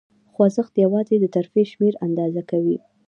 [0.31, 2.77] خوځښت یواځې د ترفیع شمېر آندازه کوي.